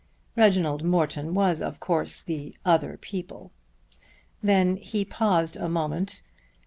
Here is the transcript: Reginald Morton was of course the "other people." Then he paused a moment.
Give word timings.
Reginald 0.35 0.83
Morton 0.83 1.35
was 1.35 1.61
of 1.61 1.79
course 1.79 2.23
the 2.23 2.57
"other 2.65 2.97
people." 2.97 3.51
Then 4.41 4.77
he 4.77 5.05
paused 5.05 5.55
a 5.55 5.69
moment. 5.69 6.23